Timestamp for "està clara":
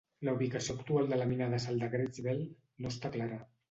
2.97-3.45